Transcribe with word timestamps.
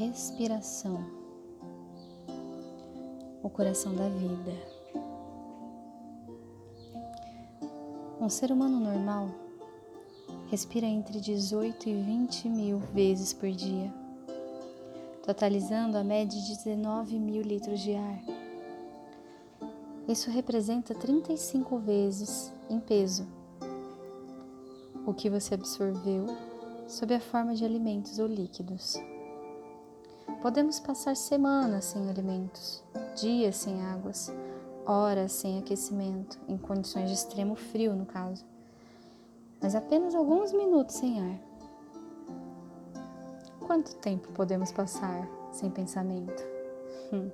respiração, 0.00 1.04
o 3.42 3.50
coração 3.50 3.94
da 3.94 4.08
vida. 4.08 4.52
Um 8.18 8.30
ser 8.30 8.50
humano 8.50 8.80
normal 8.80 9.28
respira 10.50 10.86
entre 10.86 11.20
18 11.20 11.86
e 11.86 11.94
20 12.02 12.48
mil 12.48 12.78
vezes 12.78 13.34
por 13.34 13.50
dia, 13.50 13.92
totalizando 15.22 15.98
a 15.98 16.02
média 16.02 16.40
de 16.40 16.56
19 16.56 17.18
mil 17.18 17.42
litros 17.42 17.80
de 17.80 17.94
ar. 17.94 18.22
Isso 20.08 20.30
representa 20.30 20.94
35 20.94 21.76
vezes 21.78 22.50
em 22.70 22.80
peso 22.80 23.28
o 25.06 25.12
que 25.12 25.28
você 25.28 25.54
absorveu 25.54 26.26
sob 26.88 27.14
a 27.14 27.20
forma 27.20 27.54
de 27.54 27.66
alimentos 27.66 28.18
ou 28.18 28.26
líquidos. 28.26 28.96
Podemos 30.40 30.80
passar 30.80 31.14
semanas 31.16 31.84
sem 31.84 32.08
alimentos, 32.08 32.82
dias 33.14 33.56
sem 33.56 33.82
águas, 33.82 34.32
horas 34.86 35.32
sem 35.32 35.58
aquecimento, 35.58 36.38
em 36.48 36.56
condições 36.56 37.08
de 37.08 37.14
extremo 37.14 37.54
frio, 37.54 37.94
no 37.94 38.06
caso, 38.06 38.42
mas 39.60 39.74
apenas 39.74 40.14
alguns 40.14 40.50
minutos 40.50 40.96
sem 40.96 41.20
ar. 41.20 41.38
Quanto 43.66 43.94
tempo 43.96 44.32
podemos 44.32 44.72
passar 44.72 45.28
sem 45.52 45.70
pensamento? 45.70 46.42
Hum. 47.12 47.30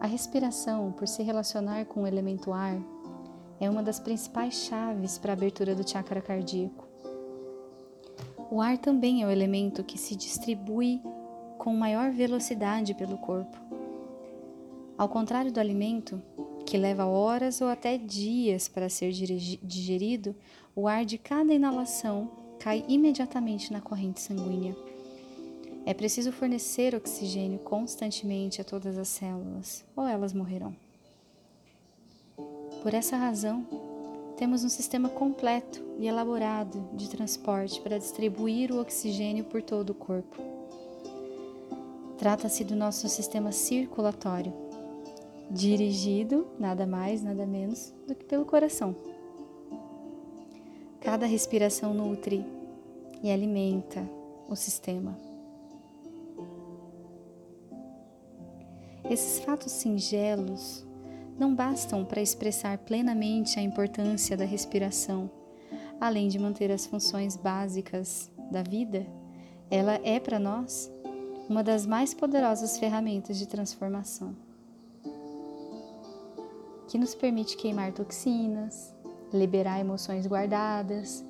A 0.00 0.06
respiração, 0.06 0.90
por 0.90 1.06
se 1.06 1.22
relacionar 1.22 1.84
com 1.84 2.02
o 2.02 2.06
elemento 2.08 2.52
ar, 2.52 2.76
é 3.60 3.70
uma 3.70 3.84
das 3.84 4.00
principais 4.00 4.54
chaves 4.54 5.16
para 5.16 5.32
a 5.32 5.34
abertura 5.34 5.76
do 5.76 5.88
chakra 5.88 6.20
cardíaco. 6.20 6.89
O 8.50 8.60
ar 8.60 8.76
também 8.78 9.22
é 9.22 9.26
o 9.26 9.30
elemento 9.30 9.84
que 9.84 9.96
se 9.96 10.16
distribui 10.16 11.00
com 11.56 11.72
maior 11.72 12.10
velocidade 12.10 12.94
pelo 12.94 13.16
corpo. 13.16 13.56
Ao 14.98 15.08
contrário 15.08 15.52
do 15.52 15.60
alimento, 15.60 16.20
que 16.66 16.76
leva 16.76 17.06
horas 17.06 17.60
ou 17.60 17.68
até 17.68 17.96
dias 17.96 18.66
para 18.66 18.88
ser 18.88 19.12
digerido, 19.12 20.34
o 20.74 20.88
ar 20.88 21.04
de 21.04 21.16
cada 21.16 21.54
inalação 21.54 22.30
cai 22.58 22.84
imediatamente 22.88 23.72
na 23.72 23.80
corrente 23.80 24.20
sanguínea. 24.20 24.76
É 25.86 25.94
preciso 25.94 26.32
fornecer 26.32 26.94
oxigênio 26.94 27.58
constantemente 27.60 28.60
a 28.60 28.64
todas 28.64 28.98
as 28.98 29.08
células, 29.08 29.84
ou 29.96 30.06
elas 30.06 30.32
morrerão. 30.32 30.74
Por 32.82 32.94
essa 32.94 33.16
razão, 33.16 33.66
temos 34.40 34.64
um 34.64 34.70
sistema 34.70 35.10
completo 35.10 35.84
e 35.98 36.06
elaborado 36.06 36.88
de 36.94 37.10
transporte 37.10 37.78
para 37.82 37.98
distribuir 37.98 38.72
o 38.72 38.80
oxigênio 38.80 39.44
por 39.44 39.60
todo 39.60 39.90
o 39.90 39.94
corpo. 39.94 40.42
Trata-se 42.16 42.64
do 42.64 42.74
nosso 42.74 43.06
sistema 43.06 43.52
circulatório, 43.52 44.50
dirigido 45.50 46.48
nada 46.58 46.86
mais, 46.86 47.22
nada 47.22 47.44
menos 47.44 47.92
do 48.08 48.14
que 48.14 48.24
pelo 48.24 48.46
coração. 48.46 48.96
Cada 51.02 51.26
respiração 51.26 51.92
nutre 51.92 52.42
e 53.22 53.30
alimenta 53.30 54.08
o 54.48 54.56
sistema. 54.56 55.18
Esses 59.04 59.38
fatos 59.44 59.70
singelos 59.72 60.86
não 61.40 61.54
bastam 61.54 62.04
para 62.04 62.20
expressar 62.20 62.76
plenamente 62.76 63.58
a 63.58 63.62
importância 63.62 64.36
da 64.36 64.44
respiração. 64.44 65.30
Além 65.98 66.28
de 66.28 66.38
manter 66.38 66.70
as 66.70 66.84
funções 66.84 67.34
básicas 67.34 68.30
da 68.50 68.62
vida, 68.62 69.06
ela 69.70 69.94
é 70.04 70.20
para 70.20 70.38
nós 70.38 70.92
uma 71.48 71.64
das 71.64 71.86
mais 71.86 72.12
poderosas 72.12 72.78
ferramentas 72.78 73.38
de 73.38 73.48
transformação, 73.48 74.36
que 76.86 76.98
nos 76.98 77.14
permite 77.14 77.56
queimar 77.56 77.92
toxinas, 77.92 78.94
liberar 79.32 79.80
emoções 79.80 80.26
guardadas, 80.26 81.24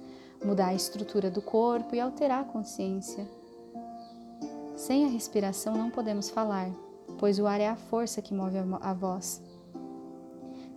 mudar 0.44 0.68
a 0.68 0.74
estrutura 0.74 1.30
do 1.30 1.40
corpo 1.40 1.94
e 1.94 2.00
alterar 2.00 2.40
a 2.40 2.44
consciência. 2.44 3.26
Sem 4.74 5.04
a 5.04 5.08
respiração 5.08 5.76
não 5.76 5.88
podemos 5.88 6.28
falar, 6.28 6.68
pois 7.16 7.38
o 7.38 7.46
ar 7.46 7.60
é 7.60 7.68
a 7.68 7.76
força 7.76 8.20
que 8.20 8.34
move 8.34 8.56
a 8.58 8.92
voz. 8.92 9.40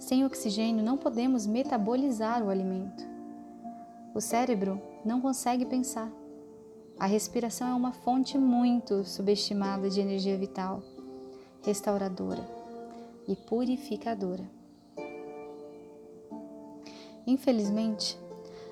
Sem 0.04 0.26
oxigênio 0.26 0.84
não 0.84 0.98
podemos 0.98 1.48
metabolizar 1.48 2.44
o 2.44 2.50
alimento. 2.50 3.08
O 4.14 4.20
cérebro 4.20 4.82
não 5.06 5.22
consegue 5.22 5.66
pensar. 5.66 6.12
A 7.00 7.06
respiração 7.06 7.70
é 7.70 7.74
uma 7.74 7.94
fonte 7.94 8.38
muito 8.38 9.06
subestimada 9.06 9.90
de 9.90 10.02
energia 10.02 10.38
vital, 10.38 10.84
restauradora 11.64 12.46
e 13.30 13.34
purificadora. 13.34 14.44
Infelizmente, 17.26 18.20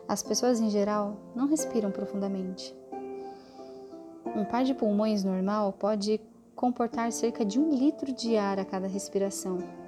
as 0.10 0.22
pessoas 0.22 0.60
em 0.60 0.70
geral 0.70 1.16
não 1.34 1.48
respiram 1.48 1.92
profundamente. 1.92 2.76
Um 4.36 4.44
par 4.44 4.66
de 4.66 4.74
pulmões 4.74 5.24
normal 5.24 5.72
pode 5.72 6.20
comportar 6.58 7.10
cerca 7.14 7.46
de 7.46 7.58
um 7.58 7.70
litro 7.70 8.12
de 8.12 8.36
ar 8.36 8.60
a 8.60 8.66
cada 8.66 8.86
respiração 8.86 9.81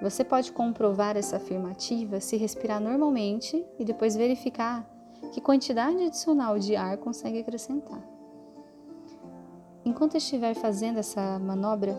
você 0.00 0.22
pode 0.22 0.52
comprovar 0.52 1.16
essa 1.16 1.36
afirmativa 1.36 2.20
se 2.20 2.36
respirar 2.36 2.80
normalmente 2.80 3.64
e 3.78 3.84
depois 3.84 4.14
verificar 4.14 4.88
que 5.32 5.40
quantidade 5.40 6.04
adicional 6.04 6.58
de 6.58 6.76
ar 6.76 6.96
consegue 6.98 7.40
acrescentar. 7.40 8.00
Enquanto 9.84 10.16
estiver 10.16 10.54
fazendo 10.54 10.98
essa 10.98 11.38
manobra, 11.38 11.98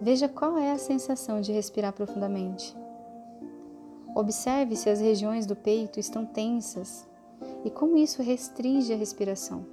veja 0.00 0.28
qual 0.28 0.56
é 0.58 0.70
a 0.70 0.78
sensação 0.78 1.40
de 1.40 1.52
respirar 1.52 1.92
profundamente. 1.92 2.76
Observe 4.14 4.76
se 4.76 4.88
as 4.88 5.00
regiões 5.00 5.46
do 5.46 5.56
peito 5.56 5.98
estão 5.98 6.24
tensas 6.24 7.06
e 7.64 7.70
como 7.70 7.96
isso 7.96 8.22
restringe 8.22 8.92
a 8.92 8.96
respiração. 8.96 9.66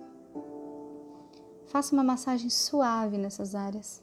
Faça 1.68 1.94
uma 1.94 2.04
massagem 2.04 2.50
suave 2.50 3.18
nessas 3.18 3.54
áreas. 3.54 4.02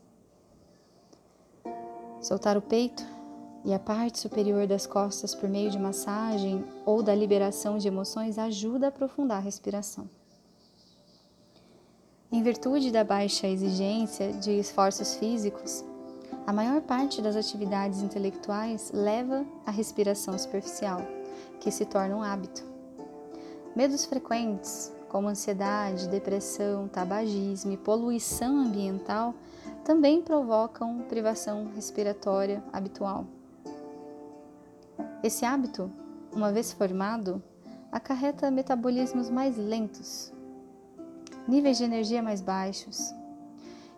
Soltar 2.21 2.57
o 2.57 2.63
peito 2.63 3.14
e 3.65 3.73
a 3.73 3.79
parte 3.79 4.19
superior 4.19 4.67
das 4.67 4.87
costas 4.87 5.35
por 5.35 5.49
meio 5.49 5.71
de 5.71 5.79
massagem 5.79 6.65
ou 6.85 7.03
da 7.03 7.15
liberação 7.15 7.79
de 7.79 7.89
emoções 7.89 8.39
ajuda 8.39 8.87
a 8.87 8.89
aprofundar 8.91 9.39
a 9.39 9.41
respiração. 9.41 10.09
Em 12.31 12.43
virtude 12.43 12.91
da 12.91 13.03
baixa 13.03 13.47
exigência 13.47 14.33
de 14.33 14.51
esforços 14.59 15.15
físicos, 15.15 15.85
a 16.47 16.53
maior 16.53 16.83
parte 16.83 17.23
das 17.23 17.37
atividades 17.37 18.03
intelectuais 18.03 18.91
leva 18.93 19.47
à 19.65 19.71
respiração 19.71 20.37
superficial, 20.37 21.01
que 21.61 21.71
se 21.71 21.87
torna 21.87 22.17
um 22.17 22.23
hábito. 22.23 22.65
Medos 23.75 24.05
frequentes, 24.05 24.93
como 25.09 25.29
ansiedade, 25.29 26.09
depressão, 26.09 26.87
tabagismo 26.89 27.73
e 27.73 27.77
poluição 27.77 28.59
ambiental, 28.59 29.33
também 29.85 30.21
provocam 30.21 31.03
privação 31.09 31.71
respiratória 31.75 32.63
habitual. 32.73 33.25
Esse 35.25 35.47
hábito, 35.47 35.91
uma 36.35 36.53
vez 36.53 36.71
formado, 36.75 37.43
acarreta 37.91 38.51
metabolismos 38.51 39.31
mais 39.31 39.57
lentos, 39.57 40.31
níveis 41.49 41.79
de 41.79 41.85
energia 41.85 42.23
mais 42.23 42.43
baixos 42.43 43.15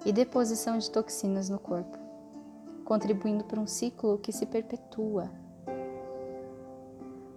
e 0.05 0.13
deposição 0.13 0.79
de 0.79 0.89
toxinas 0.89 1.49
no 1.49 1.59
corpo, 1.59 1.99
contribuindo 2.85 3.43
para 3.43 3.59
um 3.59 3.67
ciclo 3.67 4.19
que 4.19 4.31
se 4.31 4.47
perpetua. 4.47 5.29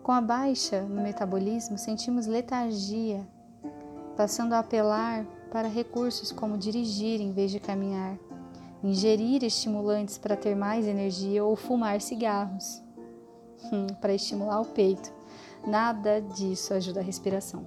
Com 0.04 0.12
a 0.12 0.22
baixa 0.22 0.84
no 0.84 1.02
metabolismo, 1.02 1.76
sentimos 1.76 2.28
letargia, 2.28 3.28
passando 4.16 4.54
a 4.54 4.60
apelar 4.60 5.26
para 5.52 5.68
recursos 5.68 6.32
como 6.32 6.60
dirigir 6.60 7.20
em 7.20 7.32
vez 7.32 7.50
de 7.50 7.60
caminhar, 7.60 8.20
ingerir 8.84 9.44
estimulantes 9.44 10.20
para 10.20 10.38
ter 10.38 10.56
mais 10.56 10.86
energia 10.86 11.44
ou 11.44 11.56
fumar 11.56 12.00
cigarros. 12.02 12.88
Hum, 13.72 13.88
para 14.00 14.14
estimular 14.14 14.62
o 14.62 14.66
peito. 14.66 15.12
Nada 15.66 16.22
disso 16.22 16.74
ajuda 16.74 17.00
a 17.00 17.04
respiração. 17.04 17.66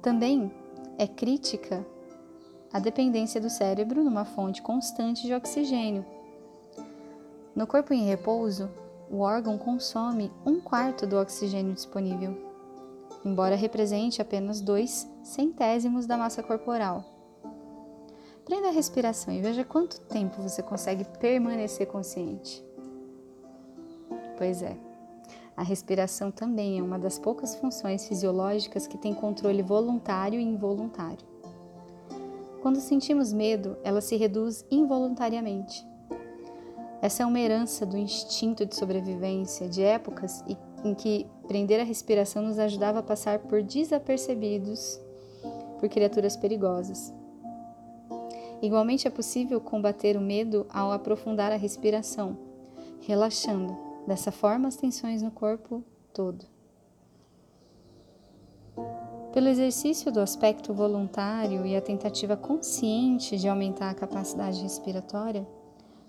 Também 0.00 0.52
é 0.98 1.06
crítica 1.06 1.84
a 2.72 2.78
dependência 2.78 3.40
do 3.40 3.50
cérebro 3.50 4.04
numa 4.04 4.24
fonte 4.24 4.62
constante 4.62 5.26
de 5.26 5.34
oxigênio. 5.34 6.04
No 7.54 7.66
corpo 7.66 7.92
em 7.92 8.04
repouso, 8.04 8.70
o 9.10 9.20
órgão 9.20 9.56
consome 9.56 10.32
um 10.44 10.60
quarto 10.60 11.06
do 11.06 11.18
oxigênio 11.18 11.72
disponível, 11.72 12.36
embora 13.24 13.54
represente 13.54 14.20
apenas 14.20 14.60
dois 14.60 15.08
centésimos 15.22 16.06
da 16.06 16.16
massa 16.16 16.42
corporal. 16.42 17.04
Prenda 18.44 18.68
a 18.68 18.72
respiração 18.72 19.32
e 19.32 19.40
veja 19.40 19.64
quanto 19.64 20.00
tempo 20.02 20.42
você 20.42 20.62
consegue 20.62 21.04
permanecer 21.18 21.86
consciente. 21.86 22.65
Pois 24.36 24.62
é. 24.62 24.76
A 25.56 25.62
respiração 25.62 26.30
também 26.30 26.78
é 26.78 26.82
uma 26.82 26.98
das 26.98 27.18
poucas 27.18 27.54
funções 27.54 28.06
fisiológicas 28.06 28.86
que 28.86 28.98
tem 28.98 29.14
controle 29.14 29.62
voluntário 29.62 30.38
e 30.38 30.44
involuntário. 30.44 31.26
Quando 32.60 32.80
sentimos 32.80 33.32
medo, 33.32 33.76
ela 33.82 34.00
se 34.00 34.16
reduz 34.16 34.66
involuntariamente. 34.70 35.86
Essa 37.00 37.22
é 37.22 37.26
uma 37.26 37.40
herança 37.40 37.86
do 37.86 37.96
instinto 37.96 38.66
de 38.66 38.76
sobrevivência 38.76 39.68
de 39.68 39.82
épocas 39.82 40.44
em 40.84 40.94
que 40.94 41.26
prender 41.46 41.80
a 41.80 41.84
respiração 41.84 42.42
nos 42.42 42.58
ajudava 42.58 42.98
a 42.98 43.02
passar 43.02 43.38
por 43.38 43.62
desapercebidos 43.62 45.00
por 45.78 45.88
criaturas 45.88 46.36
perigosas. 46.36 47.14
Igualmente 48.60 49.06
é 49.06 49.10
possível 49.10 49.60
combater 49.60 50.16
o 50.16 50.20
medo 50.20 50.66
ao 50.70 50.90
aprofundar 50.90 51.52
a 51.52 51.56
respiração, 51.56 52.36
relaxando 53.00 53.85
dessa 54.06 54.30
forma 54.30 54.68
as 54.68 54.76
tensões 54.76 55.22
no 55.22 55.30
corpo 55.30 55.82
todo. 56.12 56.44
Pelo 59.32 59.48
exercício 59.48 60.10
do 60.10 60.20
aspecto 60.20 60.72
voluntário 60.72 61.66
e 61.66 61.76
a 61.76 61.80
tentativa 61.80 62.36
consciente 62.36 63.36
de 63.36 63.48
aumentar 63.48 63.90
a 63.90 63.94
capacidade 63.94 64.62
respiratória, 64.62 65.46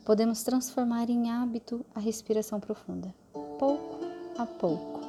podemos 0.05 0.43
transformar 0.43 1.09
em 1.09 1.29
hábito 1.29 1.85
a 1.93 1.99
respiração 1.99 2.59
profunda, 2.59 3.13
pouco 3.59 3.99
a 4.37 4.45
pouco. 4.45 5.01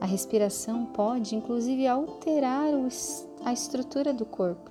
A 0.00 0.06
respiração 0.06 0.86
pode, 0.86 1.36
inclusive, 1.36 1.86
alterar 1.86 2.66
a 3.44 3.52
estrutura 3.52 4.12
do 4.12 4.26
corpo. 4.26 4.70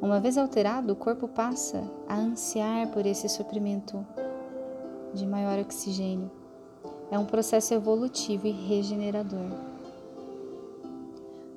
Uma 0.00 0.20
vez 0.20 0.36
alterado, 0.36 0.92
o 0.92 0.96
corpo 0.96 1.26
passa 1.26 1.82
a 2.06 2.16
ansiar 2.16 2.88
por 2.88 3.06
esse 3.06 3.28
suprimento 3.28 4.06
de 5.16 5.26
maior 5.26 5.58
oxigênio. 5.58 6.30
É 7.10 7.18
um 7.18 7.24
processo 7.24 7.74
evolutivo 7.74 8.46
e 8.46 8.52
regenerador. 8.52 9.50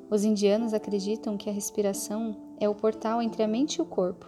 Os 0.10 0.24
indianos 0.24 0.74
acreditam 0.74 1.38
que 1.38 1.50
a 1.50 1.54
respiração 1.54 2.36
é 2.60 2.68
o 2.68 2.74
portal 2.74 3.22
entre 3.22 3.44
a 3.44 3.48
mente 3.48 3.76
e 3.76 3.82
o 3.82 3.86
corpo. 3.86 4.26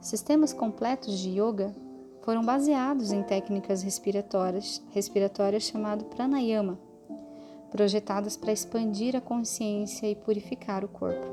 Sistemas 0.00 0.52
completos 0.52 1.18
de 1.18 1.30
yoga 1.30 1.74
foram 2.22 2.44
baseados 2.44 3.12
em 3.12 3.22
técnicas 3.22 3.82
respiratórias, 3.82 4.82
respiratórias 4.90 5.62
chamado 5.62 6.04
pranayama, 6.06 6.78
projetadas 7.70 8.36
para 8.36 8.52
expandir 8.52 9.14
a 9.14 9.20
consciência 9.20 10.06
e 10.10 10.14
purificar 10.14 10.84
o 10.84 10.88
corpo. 10.88 11.26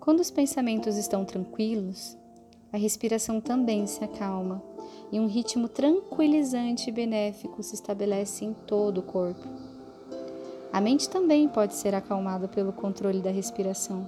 Quando 0.00 0.20
os 0.20 0.30
pensamentos 0.30 0.96
estão 0.96 1.24
tranquilos, 1.24 2.16
a 2.72 2.76
respiração 2.76 3.40
também 3.40 3.86
se 3.86 4.02
acalma 4.04 4.62
e 5.10 5.18
um 5.18 5.26
ritmo 5.26 5.68
tranquilizante 5.68 6.88
e 6.88 6.92
benéfico 6.92 7.62
se 7.62 7.74
estabelece 7.74 8.44
em 8.44 8.52
todo 8.52 8.98
o 8.98 9.02
corpo. 9.02 9.46
A 10.72 10.80
mente 10.80 11.10
também 11.10 11.48
pode 11.48 11.74
ser 11.74 11.94
acalmada 11.94 12.46
pelo 12.46 12.72
controle 12.72 13.20
da 13.20 13.30
respiração. 13.30 14.06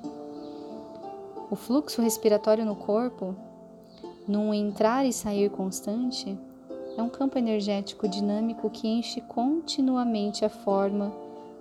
O 1.50 1.56
fluxo 1.56 2.00
respiratório 2.00 2.64
no 2.64 2.76
corpo, 2.76 3.34
num 4.28 4.54
entrar 4.54 5.04
e 5.04 5.12
sair 5.12 5.50
constante, 5.50 6.38
é 6.96 7.02
um 7.02 7.08
campo 7.08 7.36
energético 7.36 8.06
dinâmico 8.06 8.70
que 8.70 8.86
enche 8.86 9.20
continuamente 9.22 10.44
a 10.44 10.48
forma 10.48 11.12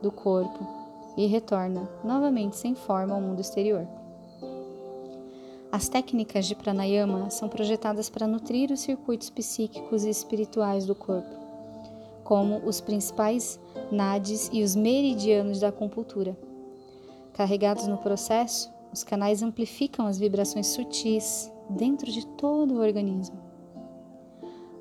do 0.01 0.12
corpo 0.12 0.68
e 1.18 1.25
retorna 1.25 1.89
novamente 2.03 2.57
sem 2.57 2.75
forma 2.75 3.15
ao 3.15 3.21
mundo 3.21 3.42
exterior. 3.42 3.88
As 5.72 5.88
técnicas 5.88 6.48
de 6.48 6.54
pranayama 6.54 7.30
são 7.30 7.48
projetadas 7.48 8.10
para 8.10 8.28
nutrir 8.28 8.74
os 8.74 8.82
circuitos 8.82 9.30
psíquicos 9.30 10.04
e 10.04 10.10
espirituais 10.10 10.86
do 10.86 10.94
corpo, 10.94 11.34
como 12.26 12.58
os 12.66 12.82
principais 12.82 13.58
nadis 13.90 14.50
e 14.52 14.64
os 14.64 14.76
meridianos 14.76 15.62
da 15.62 15.70
acupuntura. 15.70 16.38
Carregados 17.32 17.88
no 17.88 17.98
processo, 17.98 18.70
os 18.92 19.02
canais 19.06 19.42
amplificam 19.42 20.06
as 20.06 20.20
vibrações 20.20 20.68
sutis 20.68 21.50
dentro 21.70 22.12
de 22.12 22.28
todo 22.28 22.74
o 22.74 22.82
organismo. 22.82 23.40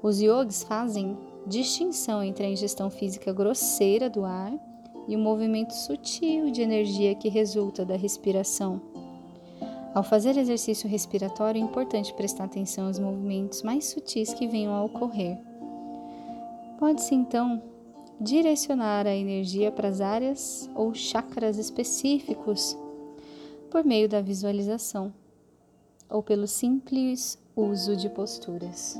Os 0.02 0.20
yogis 0.20 0.64
fazem 0.64 1.16
distinção 1.46 2.20
entre 2.20 2.46
a 2.46 2.50
ingestão 2.50 2.90
física 2.90 3.32
grosseira 3.32 4.10
do 4.10 4.24
ar 4.24 4.52
e 5.06 5.14
o 5.14 5.20
movimento 5.20 5.72
sutil 5.72 6.50
de 6.50 6.62
energia 6.62 7.14
que 7.14 7.28
resulta 7.28 7.84
da 7.84 7.94
respiração 7.94 8.82
ao 9.94 10.02
fazer 10.02 10.36
exercício 10.36 10.88
respiratório, 10.88 11.60
é 11.60 11.64
importante 11.64 12.14
prestar 12.14 12.44
atenção 12.44 12.86
aos 12.86 12.98
movimentos 12.98 13.62
mais 13.62 13.86
sutis 13.86 14.32
que 14.32 14.46
venham 14.46 14.72
a 14.72 14.84
ocorrer. 14.84 15.38
Pode-se 16.78 17.14
então 17.14 17.62
direcionar 18.20 19.06
a 19.06 19.14
energia 19.14 19.72
para 19.72 19.88
as 19.88 20.00
áreas 20.00 20.70
ou 20.74 20.94
chakras 20.94 21.58
específicos 21.58 22.76
por 23.70 23.84
meio 23.84 24.08
da 24.08 24.20
visualização 24.20 25.12
ou 26.08 26.22
pelo 26.22 26.46
simples 26.46 27.38
uso 27.56 27.96
de 27.96 28.08
posturas. 28.08 28.98